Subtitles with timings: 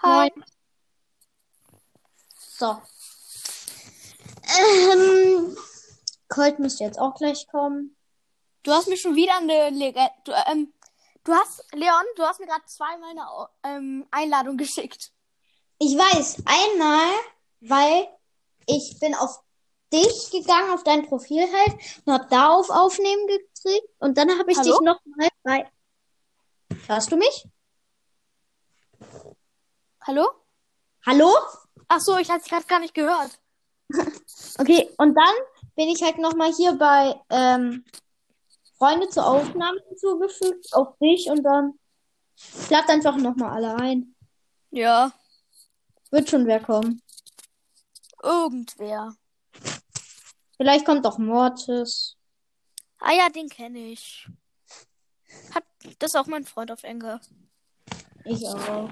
[0.00, 0.30] Hi.
[2.36, 2.80] So.
[4.58, 5.56] Ähm,
[6.28, 7.96] Colt müsste jetzt auch gleich kommen.
[8.62, 10.10] Du hast mir schon wieder eine Legende.
[10.24, 10.72] Du, ähm,
[11.24, 15.12] du hast, Leon, du hast mir gerade zweimal eine ähm, Einladung geschickt.
[15.78, 17.12] Ich weiß, einmal,
[17.60, 18.08] weil
[18.66, 19.40] ich bin auf
[19.92, 23.88] dich gegangen, auf dein Profil halt, und hab da auf Aufnehmen gekriegt.
[23.98, 24.70] Und dann habe ich Hallo?
[24.70, 25.70] dich nochmal bei.
[26.86, 27.48] Hörst du mich?
[30.08, 30.26] Hallo?
[31.04, 31.30] Hallo?
[31.86, 33.38] Ach so, ich hatte dich gerade gar nicht gehört.
[34.60, 35.34] Okay, und dann
[35.76, 37.84] bin ich halt nochmal hier bei ähm,
[38.76, 41.78] Freunde zur Aufnahme hinzugefügt, auf dich und dann
[42.66, 44.16] klappt einfach nochmal alle ein.
[44.70, 45.12] Ja.
[46.10, 47.02] Wird schon wer kommen.
[48.22, 49.14] Irgendwer.
[50.56, 52.16] Vielleicht kommt auch Mortis.
[52.98, 54.26] Ah ja, den kenne ich.
[55.54, 55.64] Hat
[55.98, 57.20] das ist auch mein Freund auf Enker.
[58.24, 58.90] Ich auch.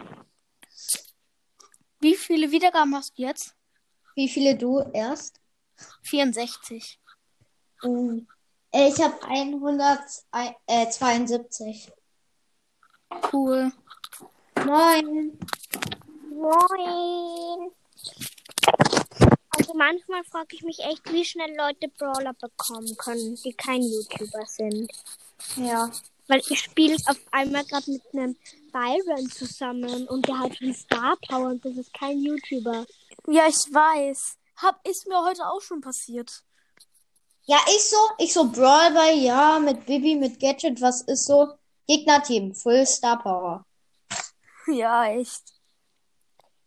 [2.06, 3.56] Wie viele Wiedergaben hast du jetzt?
[4.14, 5.40] Wie viele du erst?
[6.04, 7.00] 64.
[7.82, 8.20] Oh.
[8.70, 11.90] Äh, Ich habe 172.
[13.32, 13.72] Cool.
[14.64, 15.36] Moin.
[16.30, 17.72] Moin.
[19.50, 24.46] Also manchmal frage ich mich echt, wie schnell Leute Brawler bekommen können, die kein YouTuber
[24.46, 24.92] sind.
[25.56, 25.90] Ja.
[26.28, 28.36] Weil ich spiele auf einmal gerade mit einem
[28.72, 32.84] Byron zusammen und der hat schon Star Power und das ist kein YouTuber.
[33.28, 34.36] Ja, ich weiß.
[34.56, 36.42] Hab, ist mir heute auch schon passiert.
[37.44, 41.52] Ja, ich so, ich so Brawl bei, ja, mit Bibi, mit Gadget, was ist so?
[41.86, 43.64] Gegnerteam, Full Star Power.
[44.68, 45.44] Ja, echt.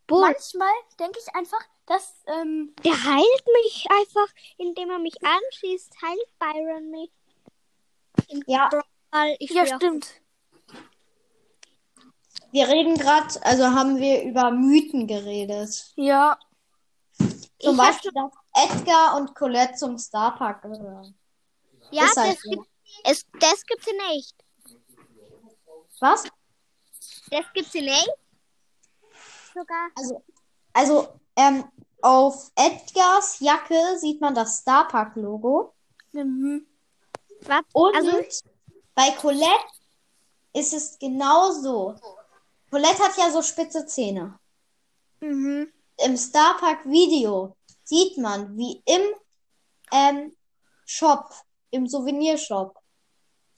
[0.08, 5.94] Bull, Manchmal denke ich einfach, dass, ähm, der heilt mich einfach, indem er mich anschießt,
[6.02, 7.12] heilt Byron mich.
[8.30, 8.70] Im Ja.
[8.70, 8.84] Brawl,
[9.40, 10.22] ich ja, stimmt.
[12.52, 15.92] Wir reden gerade, also haben wir über Mythen geredet.
[15.96, 16.38] Ja,
[17.60, 21.16] Zum Ich Beispiel, dass Edgar und Colette zum Starpark gehören.
[21.92, 22.50] Ja, Ist halt das, so.
[22.52, 22.68] gibt,
[23.04, 24.36] es, das gibt's in echt.
[26.00, 26.24] Was?
[27.30, 28.14] Das gibt's in echt.
[29.54, 29.90] Sogar.
[29.96, 30.24] Also,
[30.74, 31.66] also ähm,
[32.02, 35.74] auf Edgars Jacke sieht man das Starpark-Logo.
[36.14, 36.66] mhm.
[37.42, 37.62] Was?
[37.74, 38.12] Und Also,
[39.00, 39.72] bei Colette
[40.52, 41.96] ist es genauso.
[42.70, 44.38] Colette hat ja so spitze Zähne.
[45.22, 45.72] Mhm.
[46.06, 47.56] Im Starpark-Video
[47.86, 49.02] sieht man, wie im
[49.94, 50.36] ähm,
[50.86, 51.30] Shop,
[51.72, 52.78] im Souvenirshop,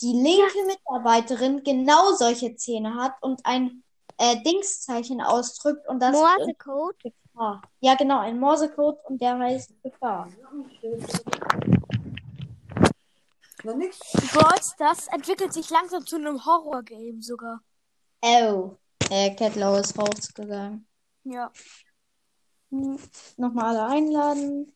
[0.02, 3.84] die linke Mitarbeiterin genau solche Zähne hat und ein
[4.20, 6.98] äh, Dingszeichen ausdrückt und das Morsecode.
[7.00, 7.64] Gefahr.
[7.80, 10.30] Ja, genau, ein Morsecode und der heißt Gefahr.
[13.64, 17.62] Brawl Stars entwickelt sich langsam zu einem Horror-Game sogar.
[18.22, 18.78] Oh,
[19.10, 20.88] äh, Catlow ist rausgegangen.
[21.24, 21.52] Ja.
[22.70, 22.98] Hm,
[23.38, 24.72] Nochmal alle einladen.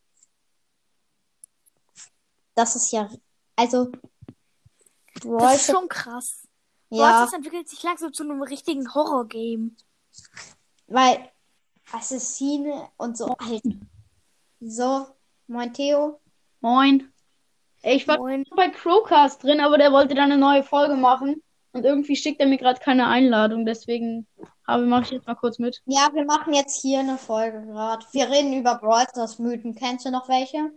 [2.53, 3.09] Das ist ja,
[3.55, 3.91] also,
[5.21, 6.47] Brawl Das ist schon krass.
[6.89, 9.75] Brawl ja, Stars entwickelt sich langsam zu einem richtigen Horror-Game.
[10.87, 11.31] weil
[11.91, 13.63] Assassine und so halt.
[14.59, 15.07] So,
[15.47, 16.19] moin Theo.
[16.61, 17.11] Moin.
[17.87, 18.43] Ich war Moin.
[18.55, 21.41] bei Crowcast drin, aber der wollte dann eine neue Folge machen.
[21.71, 24.25] Und irgendwie schickt er mir gerade keine Einladung, deswegen
[24.65, 25.81] habe mache ich jetzt mal kurz mit.
[25.85, 28.05] Ja, wir machen jetzt hier eine Folge gerade.
[28.11, 29.75] Wir reden über Brawl Stars Mythen.
[29.75, 30.71] Kennst du noch welche?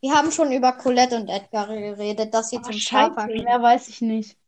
[0.00, 3.44] Wir haben schon über Colette und Edgar geredet, dass sie Oh, zum gehen.
[3.44, 4.38] mehr weiß ich nicht.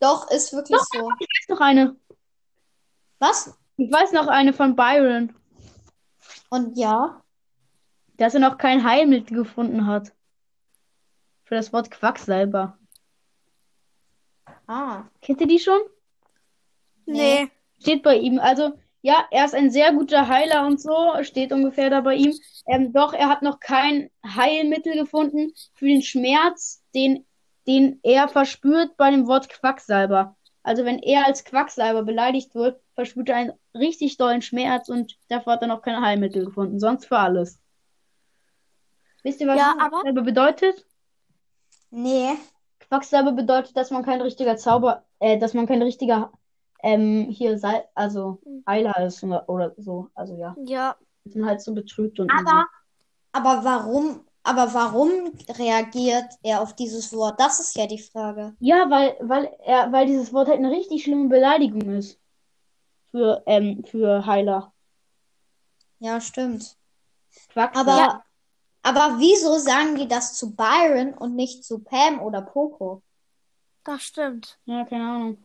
[0.00, 1.10] Doch, ist wirklich so.
[1.18, 1.96] Ich weiß noch eine.
[3.18, 3.52] Was?
[3.76, 5.34] Ich weiß noch eine von Byron,
[6.50, 7.20] Und ja,
[8.16, 10.12] dass er noch kein Heilmittel gefunden hat.
[11.48, 12.76] Für das Wort Quacksalber.
[14.66, 15.80] ah, Kennt ihr die schon?
[17.06, 17.48] Nee.
[17.80, 18.38] Steht bei ihm.
[18.38, 21.14] Also, ja, er ist ein sehr guter Heiler und so.
[21.22, 22.34] Steht ungefähr da bei ihm.
[22.66, 27.24] Ähm, doch, er hat noch kein Heilmittel gefunden für den Schmerz, den,
[27.66, 30.36] den er verspürt bei dem Wort Quacksalber.
[30.62, 35.54] Also, wenn er als Quacksalber beleidigt wird, verspürt er einen richtig dollen Schmerz und dafür
[35.54, 36.78] hat er noch kein Heilmittel gefunden.
[36.78, 37.58] Sonst für alles.
[39.22, 40.84] Wisst ihr, was Ja, aber- Quacksalber bedeutet?
[41.90, 42.34] Nee.
[42.80, 46.32] Quacksalber bedeutet, dass man kein richtiger Zauber, äh, dass man kein richtiger,
[46.82, 50.08] ähm, hier, sei, also Heiler ist oder, so.
[50.14, 50.96] Also ja, Ja.
[51.24, 52.66] dass man halt so betrügt und Aber,
[53.32, 55.10] aber warum, aber warum
[55.58, 57.38] reagiert er auf dieses Wort?
[57.38, 58.54] Das ist ja die Frage.
[58.58, 58.66] so.
[58.66, 62.18] Ja, weil, weil er, weil dieses Wort halt eine richtig schlimme Beleidigung ist.
[63.10, 64.72] Für, ähm, für Heiler.
[65.98, 66.76] Ja, stimmt.
[67.50, 67.92] Quacksalber.
[67.92, 68.24] Aber,
[68.88, 73.02] aber wieso sagen die das zu Byron und nicht zu Pam oder Poco?
[73.84, 74.58] Das stimmt.
[74.66, 75.44] Ja, keine Ahnung.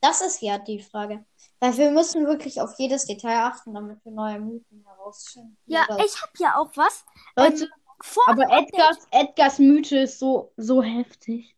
[0.00, 1.24] Das ist ja die Frage.
[1.60, 5.56] Weil wir müssen wirklich auf jedes Detail achten, damit wir neue Mythen herausfinden.
[5.66, 7.04] Ja, Oder- ich habe ja auch was.
[7.36, 7.70] Leute, Ähm,
[8.00, 11.54] vor aber dem Update, Edgars, Edgars Mythe ist so, so heftig.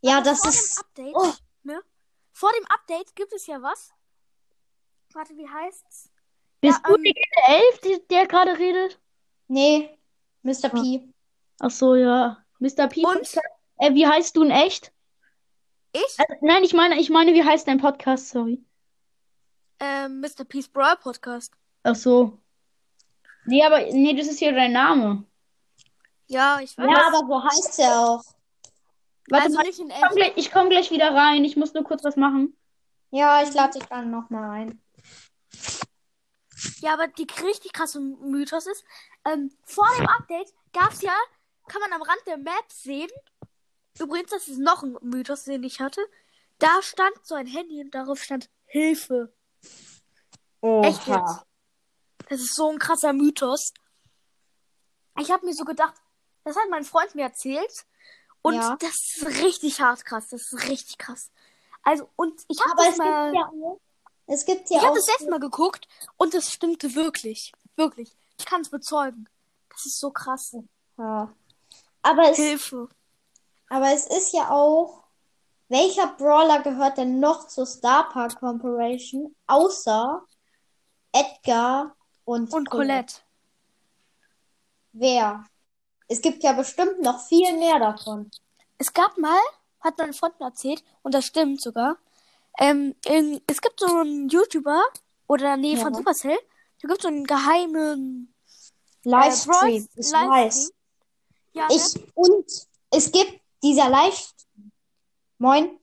[0.00, 0.78] ja, das vor ist.
[0.96, 1.32] dem Update, Oh.
[1.64, 1.82] ne?
[2.32, 3.92] Vor dem Update gibt es ja was.
[5.12, 6.10] Warte, wie heißt's?
[6.62, 7.14] Bist Ja, du ähm,
[7.48, 8.98] 11, die, der gerade redet?
[9.48, 9.98] Nee,
[10.42, 10.68] Mr.
[10.70, 11.08] P.
[11.60, 12.44] Ach so, ja.
[12.58, 12.88] Mr.
[12.88, 13.04] P.
[13.04, 13.36] Und?
[13.78, 14.92] Äh, wie heißt du in echt?
[15.92, 16.18] Ich?
[16.18, 18.28] Also, nein, ich meine, ich meine, wie heißt dein Podcast?
[18.30, 18.64] Sorry.
[19.80, 20.44] Ähm, Mr.
[20.44, 21.52] Peace Brawl Podcast.
[21.82, 22.38] Ach so.
[23.44, 25.24] Nee, aber nee, das ist hier dein Name.
[26.28, 26.86] Ja, ich weiß.
[26.88, 28.24] Ja, aber so heißt er auch.
[29.28, 30.16] Warte also mal, nicht in ich komm, echt.
[30.16, 31.44] gleich, ich komm gleich wieder rein.
[31.44, 32.56] Ich muss nur kurz was machen.
[33.10, 34.82] Ja, ich lade dich dann nochmal ein.
[36.80, 38.84] Ja, aber die richtig krasse Mythos ist,
[39.24, 41.14] ähm, vor dem Update gab's ja,
[41.68, 43.10] kann man am Rand der Map sehen.
[43.98, 46.00] Übrigens, das ist noch ein Mythos, den ich hatte.
[46.58, 49.32] Da stand so ein Handy und darauf stand Hilfe.
[50.62, 51.44] Echt jetzt?
[52.28, 53.72] Das ist so ein krasser Mythos.
[55.18, 55.94] Ich habe mir so gedacht,
[56.44, 57.84] das hat mein Freund mir erzählt.
[58.40, 58.76] Und Ja.
[58.80, 60.28] das ist richtig hart krass.
[60.30, 61.30] Das ist richtig krass.
[61.82, 63.32] Also, und ich habe das es mal.
[63.32, 63.76] gibt ja.
[64.26, 65.86] Es gibt ja Ich habe das letzte Mal geguckt
[66.16, 67.52] und das stimmte wirklich.
[67.76, 68.16] Wirklich.
[68.42, 69.28] Ich kann es bezeugen.
[69.70, 70.56] Das ist so krass.
[70.98, 71.32] Ja.
[72.02, 72.88] Aber es, Hilfe.
[73.68, 75.04] aber es ist ja auch.
[75.68, 80.22] Welcher Brawler gehört denn noch zur Star Park Corporation außer
[81.12, 81.94] Edgar
[82.24, 83.14] und, Und Colette.
[84.92, 85.44] Wer?
[86.08, 88.28] Es gibt ja bestimmt noch viel mehr davon.
[88.76, 89.38] Es gab mal,
[89.80, 91.96] hat mein Freund mir erzählt, und das stimmt sogar,
[92.58, 94.82] ähm, in, es gibt so einen YouTuber,
[95.28, 95.98] oder nee, von Ja.
[95.98, 96.38] Supercell,
[96.82, 98.31] da gibt so einen geheimen
[99.04, 100.30] Livestream, Brawl- ich Livestream.
[100.30, 100.72] weiß.
[101.54, 101.74] Ja, ne?
[101.74, 102.46] Ich, und
[102.90, 104.72] es gibt dieser Livestream.
[105.38, 105.78] Moin.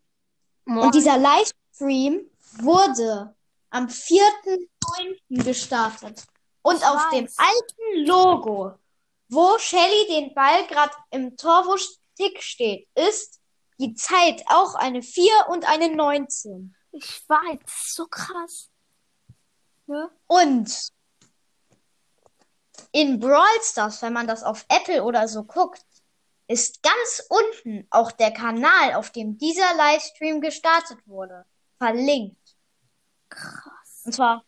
[0.66, 2.30] Und dieser Livestream
[2.60, 3.36] wurde
[3.72, 5.44] am 4.9.
[5.44, 6.24] gestartet.
[6.62, 7.12] Und Ich auf weiß.
[7.12, 8.74] dem alten Logo,
[9.30, 13.40] wo Shelly den Ball gerade im Torwurfstick steht, ist
[13.80, 16.76] die Zeit auch eine 4 und eine 19.
[16.92, 17.60] ich weiß,
[17.94, 18.70] so krass.
[19.88, 20.10] Ne?
[20.28, 20.90] Und
[22.92, 25.84] in Brawl Stars, wenn man das auf Apple oder so guckt,
[26.48, 31.46] ist ganz unten auch der Kanal, auf dem dieser Livestream gestartet wurde,
[31.78, 32.58] verlinkt.
[33.30, 34.02] Krass.
[34.06, 34.44] Und zwar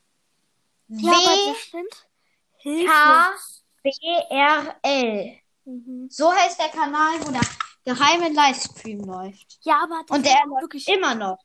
[0.88, 1.12] Ja.
[3.84, 5.38] WKBRL.
[5.66, 6.10] Mhm.
[6.10, 7.42] So heißt der Kanal, wo der
[7.84, 9.60] geheime Livestream läuft.
[9.62, 11.38] Ja, aber das Und ist der läuft wirklich immer noch.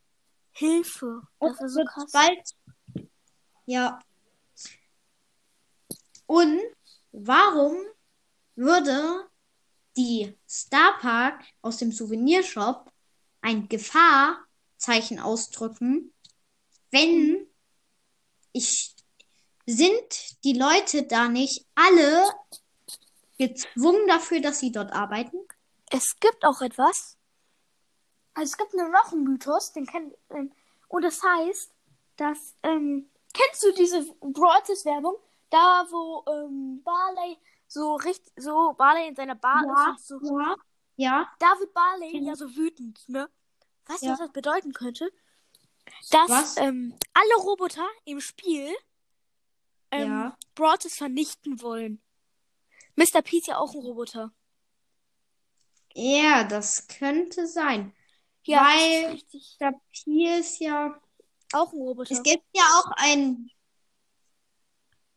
[0.52, 1.20] Hilfe.
[1.38, 2.12] Das Und ist so krass.
[2.12, 2.56] bald.
[3.66, 3.99] Ja.
[6.26, 6.60] Und
[7.16, 7.76] warum
[8.54, 9.28] würde
[9.96, 12.92] die Star Park aus dem Souvenirshop
[13.40, 16.12] ein Gefahrzeichen ausdrücken,
[16.90, 17.46] wenn
[18.52, 18.94] ich
[19.66, 22.24] sind die Leute da nicht alle
[23.38, 25.38] gezwungen dafür, dass sie dort arbeiten?
[25.90, 27.16] Es gibt auch etwas.
[28.34, 30.52] Also es gibt einen Mythos, den kennt ähm,
[30.88, 31.72] und das heißt,
[32.16, 35.16] dass ähm, kennst du diese Brawlers Werbung,
[35.50, 37.38] da wo ähm, Barley
[37.69, 40.56] so richtig so Barley in seiner Bar Ja, ist so, ja,
[40.96, 41.32] ja.
[41.38, 43.28] da wird Barley ja so wütend, ne?
[43.87, 44.12] Weißt du, Ja.
[44.12, 45.10] was das bedeuten könnte?
[46.10, 46.56] Dass Was?
[46.56, 48.69] ähm, alle Roboter im Spiel
[49.92, 50.37] ähm, Ja.
[50.54, 52.02] Brawlers vernichten wollen.
[52.97, 53.23] Mr.
[53.23, 54.32] P ist ja auch ein Roboter.
[55.94, 57.94] Ja, das könnte sein.
[58.44, 59.18] Ja, Weil-.
[59.61, 61.00] Der Pi ist ja.
[61.52, 62.12] Auch ein Roboter.
[62.12, 63.50] Es gibt ja auch ein.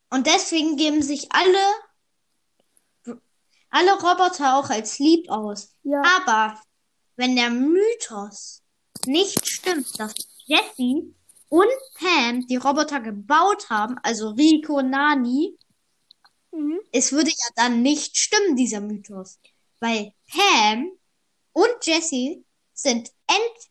[0.10, 1.63] Und deswegen geben sich alle.
[3.72, 5.75] Alle Roboter auch als lieb aus.
[5.84, 6.01] ja.
[6.18, 6.60] Aber
[7.18, 8.63] wenn der Mythos
[9.06, 10.13] nicht stimmt, dass
[10.46, 11.13] Jessie
[11.50, 15.56] und Pam die Roboter gebaut haben, also Rico, Nani,
[16.51, 16.80] Mhm.
[16.92, 19.39] es würde ja dann nicht stimmen, dieser Mythos.
[19.80, 20.92] Weil Pam
[21.54, 23.70] und Jessie sind ent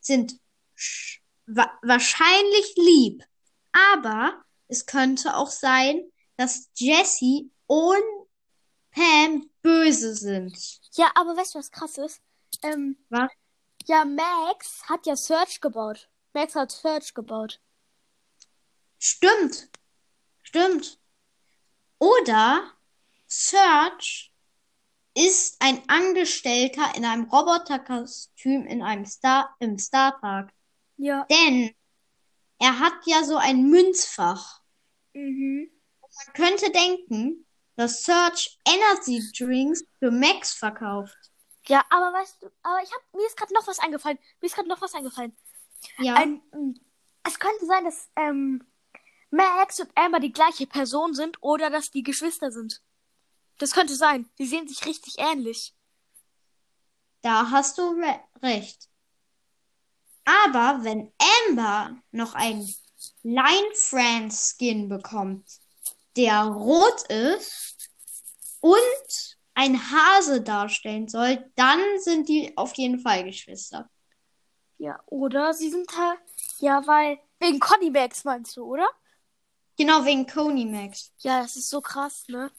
[0.00, 0.38] sind
[0.76, 3.24] sch- wa wahrscheinlich lieb.
[3.72, 4.40] Aber
[4.72, 8.02] es könnte auch sein, dass Jessie und
[8.90, 10.58] Pam böse sind.
[10.94, 12.20] Ja, aber weißt du, was krass ist?
[12.62, 13.30] Ähm, Was?
[13.86, 16.08] ja, Max hat ja Search gebaut.
[16.32, 17.60] Max hat Search gebaut.
[18.98, 19.68] Stimmt.
[20.42, 20.98] Stimmt.
[21.98, 22.72] Oder
[23.26, 24.30] Serge
[25.14, 30.50] ist ein Angestellter in einem Roboterkostüm in einem Star, im Starpark.
[30.96, 31.26] Ja.
[31.30, 31.74] Denn
[32.58, 34.61] er hat ja so ein Münzfach.
[35.14, 35.70] Mhm.
[36.00, 41.16] Man könnte denken, dass Serge Energy Drinks für Max verkauft.
[41.66, 44.18] Ja, aber weißt du, aber ich hab, mir ist gerade noch was eingefallen.
[44.40, 45.36] Mir ist gerade noch was eingefallen.
[45.98, 46.14] Ja.
[46.14, 46.80] Ein, ähm,
[47.22, 48.64] es könnte sein, dass ähm,
[49.30, 52.82] Max und Amber die gleiche Person sind oder dass die Geschwister sind.
[53.58, 54.28] Das könnte sein.
[54.38, 55.74] Die sehen sich richtig ähnlich.
[57.22, 58.88] Da hast du re recht.
[60.24, 61.12] Aber wenn
[61.48, 62.68] Amber noch einen
[63.22, 65.48] Line Friends Skin bekommt,
[66.16, 67.90] der rot ist
[68.60, 73.88] und ein Hase darstellen soll, dann sind die auf jeden Fall Geschwister.
[74.78, 76.18] Ja, oder sie sind halt.
[76.58, 77.18] Ja, weil.
[77.38, 78.88] Wegen Conny Max meinst du, oder?
[79.76, 81.12] Genau wegen Coney Max.
[81.18, 82.50] Ja, das ist so krass, ne?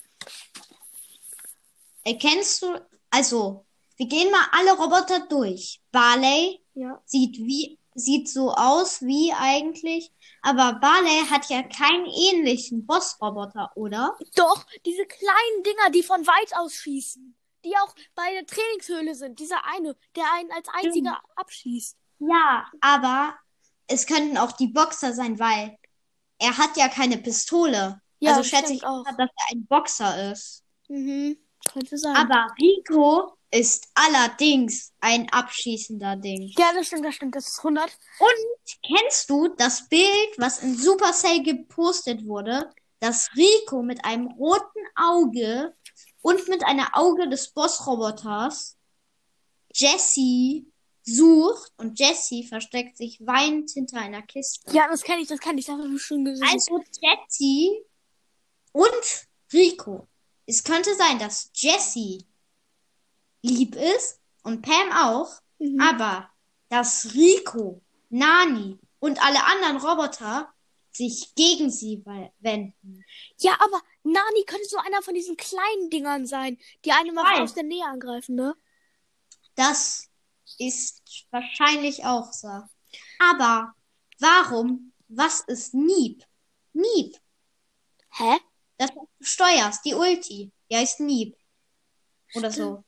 [2.04, 3.66] Erkennst du, also,
[3.98, 5.82] wir gehen mal alle Roboter durch.
[5.92, 7.02] Barley Ja.
[7.06, 14.18] sieht wie, sieht so aus wie eigentlich, aber Barley hat ja keinen ähnlichen Bossroboter, oder?
[14.36, 17.36] Doch, diese kleinen Dinger, die von weit aus schießen.
[17.66, 19.40] Die auch bei der Trainingshöhle sind.
[19.40, 21.98] Dieser eine, der einen als einziger abschießt.
[22.20, 23.36] Ja, aber
[23.88, 25.78] es könnten auch die Boxer sein, weil
[26.40, 28.02] er hat ja keine Pistole.
[28.20, 29.06] Ja, also schätze ich auch.
[29.06, 30.64] auch, dass er ein Boxer ist.
[30.90, 31.38] Mhm.
[31.72, 32.16] Könnte sein.
[32.16, 36.52] Aber Rico ist allerdings ein abschießender Ding.
[36.58, 37.36] ja, das stimmt, das stimmt.
[37.36, 37.86] Das ist 100.
[38.20, 44.82] Und kennst du das Bild, was in Supercell gepostet wurde, dass Rico mit einem roten
[44.96, 45.76] Auge
[46.24, 48.76] und mit einer Auge des Bossroboters
[49.76, 50.66] Jessie
[51.04, 54.72] sucht und Jessie versteckt sich weinend hinter einer Kiste.
[54.74, 55.66] Ja, das kenne ich, das kenne ich.
[55.68, 56.48] Das habe ich schon gesehen.
[56.52, 57.84] Also Jessie
[58.72, 60.08] und Rico.
[60.48, 62.26] Es könnte sein, dass Jessie
[63.44, 65.80] lieb ist und Pam auch, Mhm.
[65.80, 66.30] aber
[66.70, 70.52] dass Rico, Nani und alle anderen Roboter
[70.92, 73.04] sich gegen sie we- wenden.
[73.40, 77.54] Ja, aber Nani könnte so einer von diesen kleinen Dingern sein, die einem mal aus
[77.54, 78.56] der Nähe angreifen, ne?
[79.56, 80.10] Das
[80.58, 82.48] ist wahrscheinlich auch so.
[83.20, 83.74] Aber
[84.20, 84.94] warum?
[85.08, 86.24] Was ist Nieb?
[86.74, 87.18] Nieb.
[88.12, 88.38] Hä?
[88.78, 90.52] Das, was du steuerst, die Ulti.
[90.70, 91.36] Die heißt Nieb.
[92.36, 92.84] Oder so.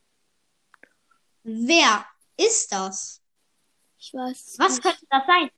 [1.48, 2.04] Wer
[2.38, 3.22] ist das?
[4.00, 4.56] Ich weiß.
[4.58, 4.84] Was nicht.
[4.84, 5.50] könnte das sein?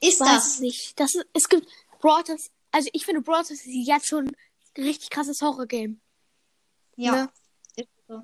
[0.00, 0.46] Ich Ist weiß das?
[0.46, 1.00] es nicht.
[1.00, 1.66] Das ist, es gibt
[2.00, 6.00] Brawlers, also ich finde Brawlers ist jetzt schon ein richtig krasses Horror-Game.
[6.96, 7.12] Ja.
[7.12, 7.30] Ne?
[7.76, 8.22] Ist so.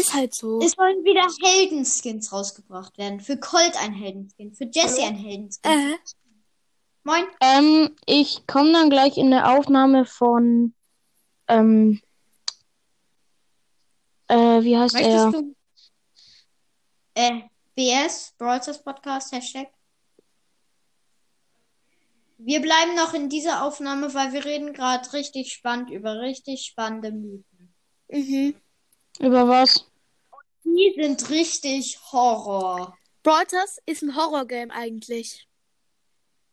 [0.00, 0.60] Ist halt so.
[0.62, 3.20] Es sollen wieder Heldenskins rausgebracht werden.
[3.20, 5.70] Für Colt ein Heldenskin, für Jesse ein Heldenskin.
[5.70, 5.96] äh,
[7.02, 7.24] Moin.
[7.42, 10.74] Ähm, ich komme dann gleich in der Aufnahme von,
[11.48, 12.00] ähm,
[14.28, 15.26] äh, wie heißt er?
[15.30, 15.54] Möchtest du
[17.14, 17.42] äh,
[17.74, 19.68] BS, Brawl Stars Podcast, Hashtag?
[22.38, 27.12] Wir bleiben noch in dieser Aufnahme, weil wir reden gerade richtig spannend über richtig spannende
[27.12, 27.74] Mythen.
[28.08, 28.54] mhm.
[29.20, 29.86] Über was?
[30.64, 32.96] Die sind richtig Horror.
[33.22, 35.46] Brawlers ist ein Horror-Game eigentlich.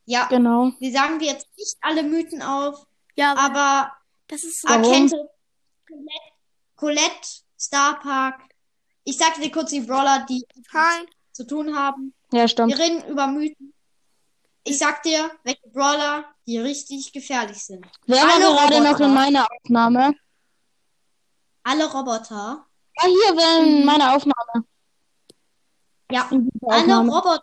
[0.05, 0.71] Ja, Genau.
[0.79, 2.85] wir sagen dir jetzt nicht alle Mythen auf,
[3.15, 3.91] Ja, aber
[4.27, 4.67] das ist so.
[4.69, 4.83] Warum?
[4.83, 5.11] erkennt
[5.87, 6.31] Colette,
[6.75, 7.27] Colette,
[7.61, 8.41] Star Park.
[9.03, 11.05] Ich sag dir kurz die Brawler, die Hi.
[11.31, 12.13] zu tun haben.
[12.31, 12.77] Ja, Wir stimmt.
[12.77, 13.73] reden über Mythen.
[14.63, 17.85] Ich sag dir, welche Brawler, die richtig gefährlich sind.
[18.05, 19.05] Wer war Alle gerade noch Roboter.
[19.05, 20.13] in meiner Aufnahme?
[21.63, 22.65] Alle Roboter.
[22.97, 24.65] Ah, hier wäre in meiner Aufnahme.
[26.11, 26.29] Ja,
[26.67, 26.97] alle.
[26.97, 27.41] Roboter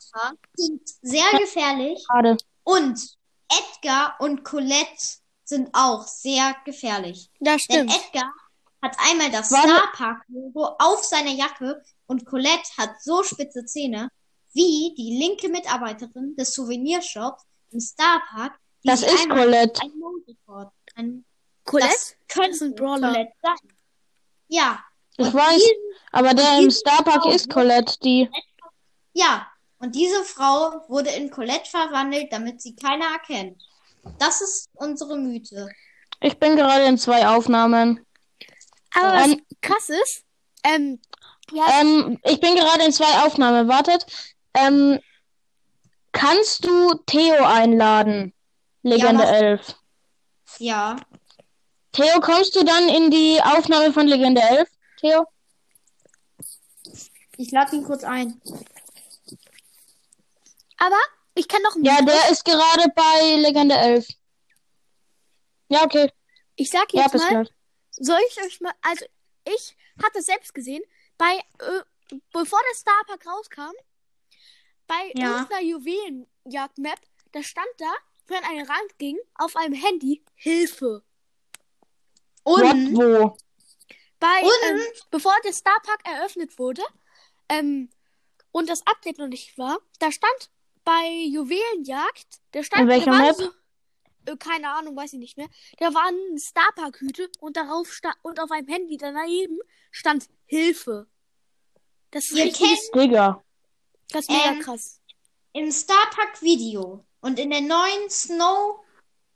[0.56, 2.04] sind sehr gefährlich.
[2.08, 2.36] Gerade.
[2.64, 3.16] Und
[3.48, 7.30] Edgar und Colette sind auch sehr gefährlich.
[7.40, 8.04] Das Denn stimmt.
[8.06, 8.32] Edgar
[8.82, 9.68] hat einmal das Warte.
[9.68, 14.08] Star Park Logo auf seiner Jacke und Colette hat so spitze Zähne
[14.54, 18.58] wie die linke Mitarbeiterin des Souvenirshops im Star Park.
[18.82, 19.82] die Das ist Colette.
[19.82, 20.72] ein Mondrekord.
[20.94, 21.24] Ein,
[21.64, 21.88] Colette?
[21.92, 23.12] das könnte ein Brawler.
[23.12, 23.56] Colette sein.
[24.48, 24.80] Ja.
[25.16, 25.54] Ich Und weiß.
[25.56, 25.74] diesen-
[26.12, 28.30] Aber der im Starpark Frau ist Colette, die.
[29.12, 29.46] Ja,
[29.80, 33.60] und diese Frau wurde in Colette verwandelt, damit sie keiner erkennt.
[34.18, 35.68] Das ist unsere Mythe.
[36.20, 38.04] Ich bin gerade in zwei Aufnahmen.
[38.94, 40.24] Aber was Ähm, krass ist,
[40.64, 41.00] ähm,
[41.52, 43.68] ja, Ähm, ich bin gerade in zwei Aufnahmen.
[43.68, 44.06] Wartet.
[44.54, 44.98] Ähm,
[46.12, 48.34] kannst du Theo einladen?
[48.82, 49.76] Legende mach- 11.
[50.58, 50.96] Ja.
[51.92, 54.68] Theo, kommst du dann in die Aufnahme von Legende 11?
[55.00, 55.26] Theo?
[57.36, 58.40] Ich lade ihn kurz ein.
[60.78, 60.96] aber
[61.34, 64.06] ich kann noch einen Ja, der ist gerade bei Legende 11.
[65.68, 66.10] Ja, okay.
[66.56, 67.48] Ich sag Ja, jetzt bis mal, gleich.
[68.00, 69.04] Soll ich euch mal, also
[69.44, 70.82] ich hatte es selbst gesehen,
[71.16, 71.82] bei, äh,
[72.32, 73.72] bevor der Starpark rauskam,
[74.86, 75.32] bei Ja.
[75.32, 76.98] irgendeiner Juwelenjagd-Map,
[77.32, 77.92] da stand da,
[78.28, 81.02] wenn ein Rand ging, auf einem Handy, Hilfe.
[82.44, 83.36] What, Und wo?
[84.20, 86.82] Bei, Und- ähm, bevor der Starpark eröffnet wurde,
[87.48, 87.90] ähm,
[88.50, 90.50] und das Update noch nicht war, da stand
[90.84, 93.36] bei Juwelenjagd, der stand, In welcher da war Map?
[93.36, 93.50] so,
[94.28, 95.48] äh, keine Ahnung, weiß ich nicht mehr.
[95.78, 99.58] Da war ein Starpark-Hüte und darauf stand, und auf einem Handy daneben
[99.90, 101.06] stand Hilfe.
[102.10, 102.58] Das ist richtig,
[102.92, 103.42] kennt Digga.
[104.10, 105.00] das ist mega Ähm, krass.
[105.52, 108.80] im Starpark Video und in der neuen Snow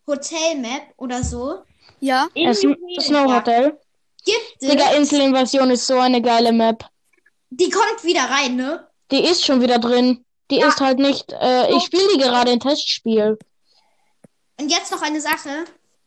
[0.07, 1.63] Hotel Map oder so
[2.01, 2.29] Ja.
[2.35, 3.79] in Snow Hotel.
[4.25, 6.85] gibt Digga, Inselinvasion ist so eine geile Map.
[7.51, 8.89] die kommt wieder rein, ne?
[9.11, 10.25] Die ist schon wieder drin.
[10.51, 10.69] Die Ja.
[10.69, 11.31] ist halt nicht.
[11.33, 13.39] Äh, ich spiele die gerade in Testspiel.
[14.61, 15.65] Und jetzt noch eine Sache.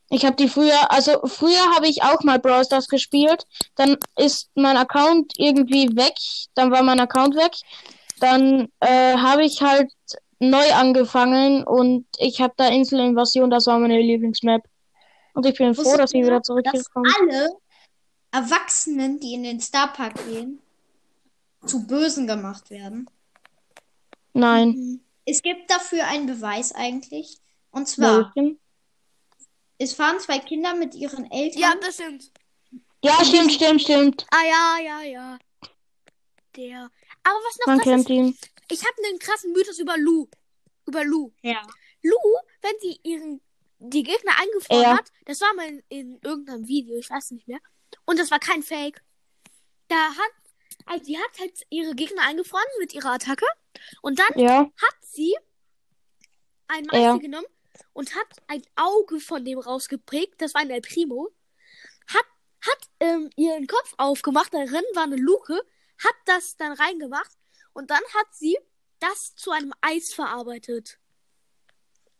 [0.09, 3.45] Ich habe die früher, also früher habe ich auch mal Brawl Stars gespielt.
[3.75, 6.13] Dann ist mein Account irgendwie weg.
[6.53, 7.53] Dann war mein Account weg.
[8.19, 9.91] Dann äh, habe ich halt
[10.39, 14.63] neu angefangen und ich habe da Inselinvasion, das war meine Lieblingsmap.
[15.33, 17.49] Und ich bin froh, Wusstet dass sie wieder dass zurückgekommen alle
[18.31, 20.61] Erwachsenen, die in den Starpark gehen,
[21.65, 23.09] zu Bösen gemacht werden.
[24.33, 24.69] Nein.
[24.69, 25.01] Mhm.
[25.25, 27.39] Es gibt dafür einen Beweis eigentlich.
[27.75, 28.59] Und zwar, Welchen?
[29.77, 31.61] es fahren zwei Kinder mit ihren Eltern.
[31.61, 32.31] Ja, das stimmt.
[33.03, 34.25] Ja, stimmt, stimmt, stimmt.
[34.31, 35.39] Ah, ja, ja, ja.
[36.55, 36.89] Der.
[37.23, 38.37] Aber was noch Man krass ist, kennt ihn.
[38.71, 40.27] ich habe einen krassen Mythos über Lu.
[40.87, 41.33] Über Lu.
[41.41, 41.61] Ja.
[42.01, 42.15] Lu,
[42.61, 43.41] wenn sie ihren
[43.79, 44.97] die Gegner eingefroren Ja.
[44.97, 47.59] hat, das war mal in, in irgendeinem Video, ich weiß nicht mehr.
[48.05, 49.03] Und das war kein Fake.
[49.89, 50.31] Da hat,
[50.85, 53.45] also die hat halt ihre Gegner eingefroren mit ihrer Attacke.
[54.01, 54.59] Und dann Ja.
[54.61, 55.35] hat sie
[56.67, 57.17] ein Meister Ja.
[57.17, 57.45] genommen
[57.93, 60.41] und hat ein Auge von dem rausgeprägt.
[60.41, 61.29] Das war ein El Primo.
[62.07, 62.25] Hat,
[62.61, 65.53] hat ähm, ihren Kopf aufgemacht, darin war eine Luke,
[66.03, 67.31] hat das dann reingemacht
[67.73, 68.57] und dann hat sie
[68.99, 70.99] das zu einem Eis verarbeitet.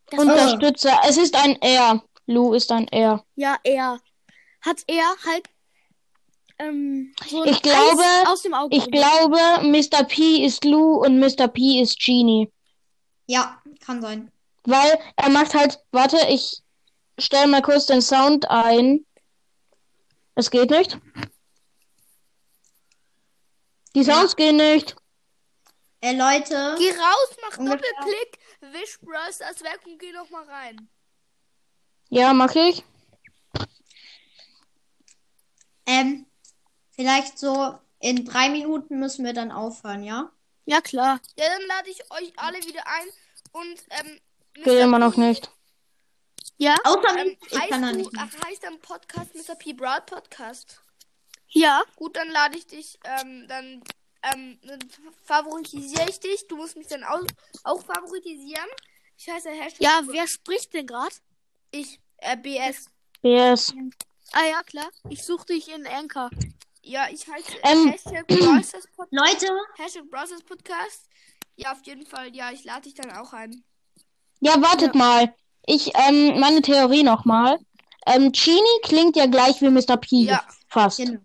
[0.07, 0.99] Das war, Unterstützer.
[1.07, 2.03] Es ist ein R.
[2.27, 3.23] Lu ist ein R.
[3.35, 3.99] ja, er
[4.61, 5.47] hat er halt
[6.57, 10.03] ähm, so ein Ich glaube- Eis aus dem Auge Ich glaube, Mr.
[10.05, 11.47] P ist Lu und Mr.
[11.47, 12.51] P ist Genie.
[13.27, 14.31] Ja, kann sein.
[14.65, 16.61] Weil er macht halt, warte, ich
[17.19, 19.05] stelle mal kurz den Sound ein.
[20.35, 20.97] Es geht nicht.
[23.95, 24.95] Die Sounds gehen nicht.
[26.01, 27.79] Äh, Leute, Geh raus, mach Ungefähr.
[27.99, 28.39] Doppelklick,
[28.73, 30.89] wisch Brawl Stars weg und geh noch mal rein.
[32.09, 32.83] Ja, mach ich.
[35.87, 36.25] ähm,
[36.91, 40.31] vielleicht so in drei Minuten müssen wir dann aufhören, ja?
[40.65, 41.19] Ja, klar.
[41.37, 43.07] Ja, dann lade ich euch alle wieder ein
[43.51, 44.19] und ähm,
[44.55, 45.51] Geht immer noch nicht.
[46.57, 46.75] Ja?
[46.83, 48.11] Außer Ähm, ich heißt, kann da nicht.
[48.17, 49.55] ach, heißt dein Podcast Mr.
[49.55, 50.81] P Broad Podcast?
[51.49, 51.83] Ja.
[51.95, 53.83] Gut, dann lade ich dich, ähm, dann,
[54.23, 54.79] ähm, dann
[55.25, 56.47] favorisiere ich dich.
[56.47, 57.21] Du musst mich dann auch,
[57.63, 58.67] auch favorisieren.
[59.17, 59.81] Ich heiße Hashtag.
[59.81, 61.15] Ja, wer spricht denn gerade?
[61.71, 62.85] Ich, äh, BS.
[63.21, 63.73] BS.
[64.31, 64.89] Ah ja, klar.
[65.09, 66.29] Ich suche dich in Anchor.
[66.81, 67.89] Ja, ich heiße Ähm.
[67.91, 69.11] Hashtag Brawl Stars Podcast.
[69.11, 71.09] Leute, Hashtag Brawl Stars Podcast.
[71.55, 72.35] Ja, auf jeden Fall.
[72.35, 73.63] Ja, ich lade dich dann auch ein.
[74.39, 75.33] Ja, wartet mal.
[75.65, 77.57] Ich, ähm, meine Theorie nochmal.
[78.05, 79.97] Ähm, Genie klingt ja gleich wie Mr.
[79.97, 80.23] P.
[80.23, 80.43] Ja.
[80.67, 80.97] Fast.
[80.97, 81.19] genau.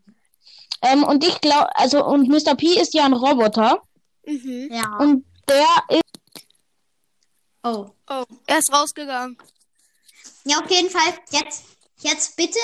[0.83, 2.55] Ähm, und ich glaube, also, und Mr.
[2.55, 3.83] P ist ja ein Roboter.
[4.25, 4.69] Mhm.
[4.73, 4.97] Ja.
[4.99, 6.03] Und der ist,
[7.63, 7.91] Oh.
[8.09, 9.37] Oh, er ist rausgegangen.
[10.45, 11.13] Ja, auf jeden Fall.
[11.31, 11.65] Jetzt,
[11.99, 12.59] jetzt bitte,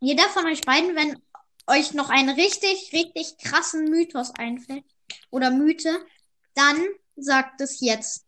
[0.00, 1.22] jeder von euch beiden, wenn
[1.66, 4.84] euch noch einen richtig, richtig krassen Mythos einfällt
[5.30, 6.04] oder Mythe,
[6.54, 6.84] dann
[7.16, 8.26] sagt es jetzt.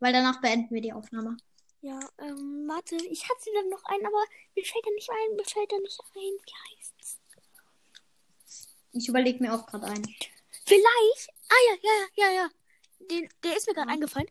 [0.00, 1.36] Weil danach beenden wir die Aufnahme.
[1.82, 4.22] Ja, ähm, warte, ich hatte dann noch einen, aber
[4.54, 6.20] mir fällt er nicht ein, mir fällt er nicht ein.
[6.20, 7.18] Wie heißt's?
[8.92, 10.04] Ich überlege mir auch gerade einen.
[10.66, 11.28] Vielleicht.
[11.48, 12.48] Ah ja, ja, ja, ja, ja.
[13.10, 14.28] Den, der ist mir gerade eingefallen.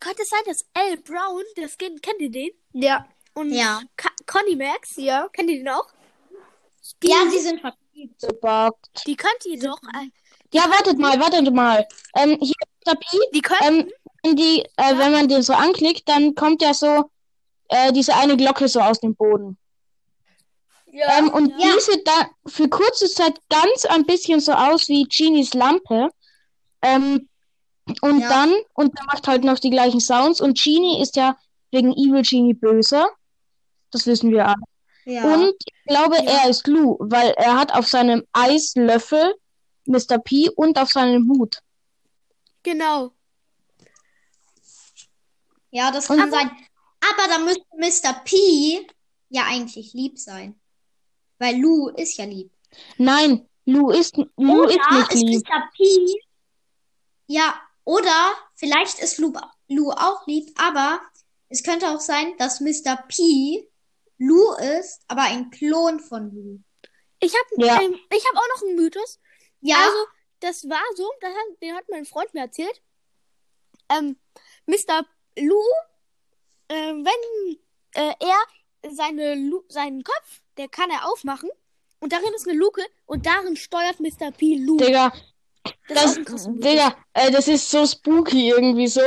[0.00, 0.96] Könnte es sein, dass L.
[0.98, 2.50] Brown, der Skin, kennt ihr den?
[2.72, 3.06] Ja.
[3.34, 3.80] Und Ja.
[3.96, 5.28] Ka Conny Max, ja.
[5.32, 5.86] Kennt ihr den auch?
[7.02, 7.62] Die, Ja, sie sind
[8.20, 9.06] gebuggt.
[9.06, 9.80] die könnt ihr doch.
[9.94, 10.10] Äh,
[10.52, 11.86] Ja, wartet mal, wartet mal.
[12.16, 12.54] Ähm, hier.
[12.84, 13.62] P, die könnt.
[13.62, 13.90] ähm,
[14.24, 17.10] die, äh, wenn man den so anklickt, dann kommt ja so,
[17.68, 19.58] äh, diese eine Glocke so aus dem Boden.
[20.90, 21.18] ja.
[21.18, 21.56] Ähm, und ja.
[21.58, 26.10] die sieht dann für kurze Zeit ganz ein bisschen so aus wie Genies Lampe.
[26.82, 27.28] Ähm,
[28.00, 28.28] und Ja.
[28.28, 30.40] dann, und er macht halt noch die gleichen Sounds.
[30.40, 31.36] Und Genie ist ja
[31.70, 33.06] wegen Evil Genie böse.
[33.90, 34.62] Das wissen wir alle.
[35.04, 35.22] Ja.
[35.34, 39.34] Und ich glaube, er ist Lou, weil er hat auf seinem Eislöffel
[39.86, 40.18] Mr.
[40.18, 41.58] P und auf seinem Hut.
[42.62, 43.10] Genau.
[45.74, 46.50] Ja, das kann sein.
[47.10, 48.14] Aber da müsste Mr.
[48.24, 48.86] P
[49.28, 50.58] ja eigentlich lieb sein.
[51.38, 52.50] Weil Lou ist ja lieb.
[52.96, 55.42] Nein, Lou ist, Lou Oder ist nicht ist lieb.
[55.48, 55.70] Mr.
[55.76, 56.22] P.
[57.26, 59.32] Ja, oder vielleicht ist Lou,
[59.68, 61.00] Lou auch lieb, aber
[61.48, 62.96] es könnte auch sein, dass Mr.
[63.08, 63.68] P
[64.18, 66.60] Lou ist, aber ein Klon von Lou.
[67.18, 67.80] Ich habe Ja.
[67.82, 69.20] ähm, ich hab auch noch einen Mythos.
[69.60, 69.98] Ja, Also,
[70.40, 72.80] das war so, das hat, den hat mein Freund mir erzählt.
[73.88, 74.16] Ähm,
[74.66, 75.04] Mr.
[75.38, 75.62] Lou,
[76.68, 77.56] äh, wenn
[77.94, 81.50] äh, er seine Lu seinen Kopf, der kann er aufmachen
[82.00, 84.30] und darin ist eine Luke und darin steuert Mr.
[84.30, 84.76] P Lou.
[84.76, 85.12] Digga,
[85.88, 86.44] das, ist das.
[86.50, 89.00] Digga, äh, das ist so spooky irgendwie so.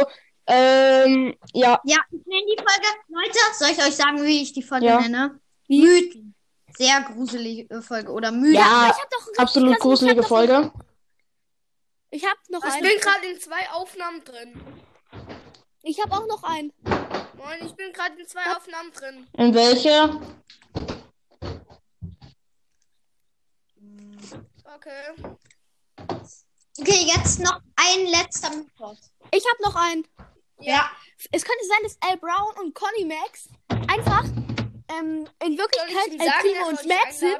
[0.47, 2.87] Ähm, ja, Ja, ich nenne die Folge.
[3.09, 5.01] Leute, soll ich euch sagen, wie ich die Folge Ja.
[5.01, 5.39] nenne?
[5.67, 6.33] Mythen.
[6.77, 8.11] Sehr gruselige Folge.
[8.11, 8.53] Oder Mythen.
[8.53, 10.71] ja, Ich hab doch einen absolut krassen- gruselige Folge.
[12.11, 14.61] Ich hab noch Ich bin gerade in zwei Aufnahmen drin.
[15.83, 16.73] Ich hab auch noch einen.
[16.83, 19.27] Moin, ich bin gerade in zwei Aufnahmen drin.
[19.33, 20.19] In welche?
[24.75, 25.35] Okay.
[26.79, 29.11] Okay, jetzt noch ein letzter Mythos.
[29.31, 30.07] Ich hab noch einen.
[30.59, 30.91] Ja.
[31.31, 34.23] Es könnte sein, dass Al Brown und Conny Max einfach
[34.89, 37.39] ähm, in Wirklichkeit ihm Al sagen, Primo er und Max sind,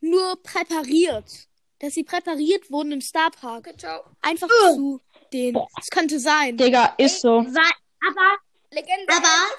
[0.00, 1.48] nur präpariert.
[1.80, 3.66] Dass sie präpariert wurden im Starpark.
[3.66, 4.04] Okay, ciao.
[4.22, 5.00] Einfach zu
[5.34, 5.60] denen.
[5.78, 6.56] Es könnte sein.
[6.56, 7.38] Digga, ist so.
[7.38, 8.38] Aber,
[8.70, 9.12] Legende.
[9.12, 9.54] aber,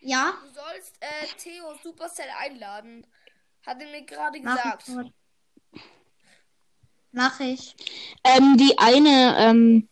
[0.00, 0.34] ja.
[0.42, 3.06] Du sollst äh, Theo Supercell einladen.
[3.64, 4.90] Hat er mir gerade gesagt.
[7.12, 7.74] Mach ich.
[8.24, 9.88] Ähm, die eine, ähm,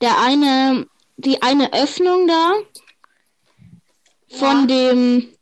[0.00, 0.86] der eine,
[1.16, 2.52] die eine Öffnung da
[4.38, 5.34] von dem,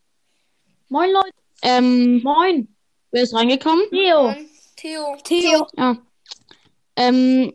[0.89, 1.31] Moin, Leute.
[1.63, 2.77] ähm, Moin.
[3.11, 3.85] wer ist reingekommen?
[3.91, 4.35] Theo.
[4.77, 5.17] Theo.
[5.25, 5.67] Theo.
[5.77, 5.97] Ja.
[6.97, 7.53] Ähm,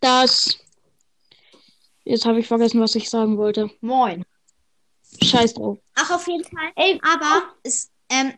[0.00, 0.58] das,
[2.04, 3.70] jetzt habe ich vergessen, was ich sagen wollte.
[3.80, 4.24] Moin.
[5.22, 5.78] Scheiß drauf.
[5.94, 6.72] Ach, auf jeden Fall.
[6.76, 8.32] Ey, Aber es, ähm,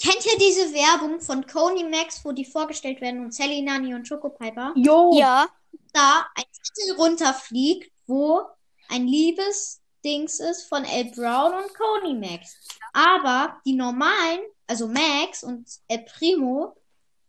[0.00, 4.08] kennt ihr diese Werbung von Coney Max, wo die vorgestellt werden und Sally, Nani und
[4.08, 4.72] Choco Piper?
[4.76, 5.12] Jo.
[5.18, 5.48] Ja.
[5.92, 8.42] Da ein Zettel runterfliegt, wo
[8.88, 12.56] ein Liebesdings ist von El Brown und Coney Max.
[12.92, 16.76] Aber die normalen, also Max und El Primo,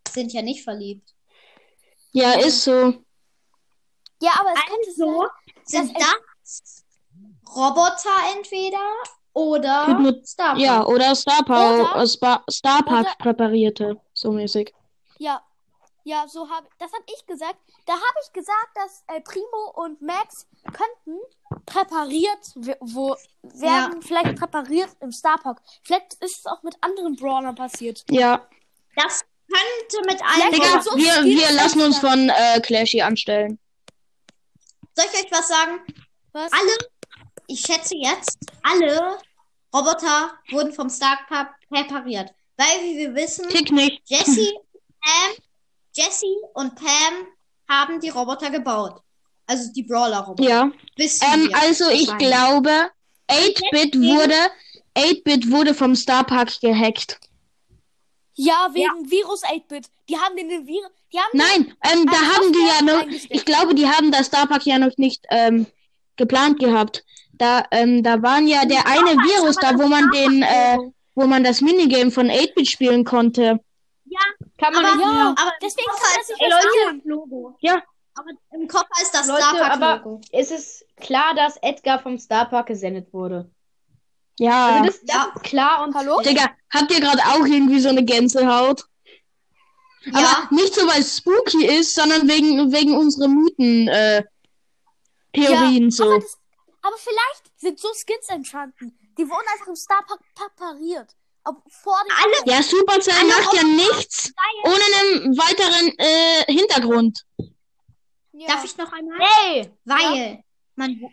[0.09, 1.13] sind ja nicht verliebt.
[2.11, 2.93] Ja, ist so.
[4.21, 5.27] Ja, aber es könnte Also
[5.65, 5.87] sein.
[5.87, 6.85] sind das
[7.55, 8.79] Roboter entweder
[9.33, 14.31] oder Hypno- Star Ja, oder Star Power, Oder- äh, Spa Star Park oder- präparierte, so
[14.31, 14.73] mäßig.
[15.17, 15.41] Ja.
[16.05, 17.57] Ja, so habe das habe ich gesagt.
[17.85, 21.19] Da habe ich gesagt, dass El Primo und Max könnten
[21.65, 25.61] präpariert wo werden vielleicht präpariert im Starpark.
[25.83, 28.03] Vielleicht ist es auch mit anderen Brawlern passiert.
[28.09, 28.47] Ja.
[28.95, 33.01] Das könnte mit allen Vielleicht Digga, Ja, so wir, wir lassen uns von äh, Clashy
[33.01, 33.59] anstellen.
[34.95, 35.79] Soll ich euch was sagen?
[36.33, 36.51] Was?
[36.51, 36.77] Alle,
[37.47, 39.17] ich schätze jetzt, alle
[39.73, 42.31] Roboter wurden vom Stark Park präpariert.
[42.57, 43.49] Weil, wie wir wissen.
[44.05, 44.51] Jesse,
[45.01, 45.43] Pam,
[45.95, 47.27] Jesse und Pam
[47.69, 49.01] haben die Roboter gebaut.
[49.47, 50.43] Also die Brawler-Roboter.
[50.49, 50.71] Ja.
[50.97, 52.91] Ähm, also ich glaube,
[53.29, 54.35] 8-Bit wurde,
[54.95, 57.19] 8-Bit wurde vom Star Park gehackt.
[58.41, 59.87] Ja, wegen Virus 8-Bit.
[60.07, 60.89] Die haben den, den Virus.
[61.11, 64.47] Die haben Nein, ähm, da haben die ja noch, ich glaube, die haben das Star
[64.47, 65.65] Park ja noch nicht ähm,
[66.15, 67.03] geplant gehabt.
[67.33, 70.77] Da, ähm, da waren ja der eine Virus da, wo man den, äh,
[71.15, 73.59] wo man das Minigame von 8-Bit spielen konnte.
[74.57, 75.35] Kann man Aber- nicht Ja, mehr.
[75.37, 77.01] aber deswegen im kann das ist nicht das passieren.
[77.05, 77.57] Logo.
[77.59, 77.83] Ja.
[78.15, 82.17] Aber im Koffer ist das Leute, Star Park aber es ist klar, dass Edgar vom
[82.17, 83.49] Star Park gesendet wurde.
[84.39, 84.67] Ja.
[84.81, 85.31] Also das, das Ja.
[85.35, 86.21] ist klar und Hallo?
[86.21, 88.83] Digga, habt ihr gerade auch irgendwie so eine Gänsehaut?
[90.05, 90.13] Ja.
[90.17, 94.23] Aber nicht so, weil es spooky ist, sondern wegen, wegen unserer Mythen, äh,
[95.33, 96.05] Theorien so.
[96.05, 96.37] Aber, das,
[96.81, 98.97] aber vielleicht sind so Skins entstanden.
[99.17, 101.15] Die wurden einfach im Starpark präpariert.
[101.43, 104.31] Ob, vor dem Alle- Ja, Supercell macht ja nichts
[104.63, 107.25] ohne einen weiteren äh, Hintergrund.
[108.33, 108.47] Ja.
[108.47, 109.17] Darf ich noch einmal?
[109.19, 109.69] Hey!
[109.83, 110.43] Weil
[110.75, 111.09] man jeder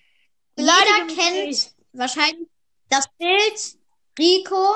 [0.55, 2.49] Beleidige mich kennt wahrscheinlich
[2.89, 3.77] das Bild
[4.19, 4.75] Rico,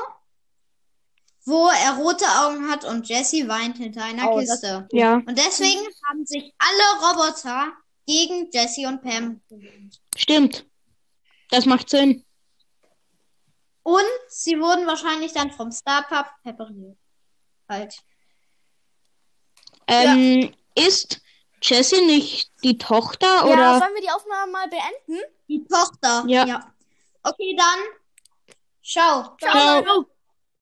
[1.46, 4.88] wo er rote Augen hat und Jesse weint hinter einer Oh, das- Kiste.
[4.92, 7.72] Ja, Und deswegen haben sich alle Roboter
[8.06, 9.40] gegen Jesse und Pam.
[10.16, 10.66] stimmt.
[11.50, 12.24] Das macht Sinn.
[13.82, 16.96] Und sie wurden wahrscheinlich dann vom Star Pub präpariert.
[17.68, 17.96] Halt.
[19.86, 21.20] Ähm, ist
[21.62, 23.78] Jessie nicht die Tochter ja, oder?
[23.78, 25.20] sollen wir die Aufnahme mal beenden?
[25.48, 26.24] Die Tochter.
[26.28, 26.72] Ja.
[27.22, 27.78] Okay, dann.
[28.90, 30.09] 少少。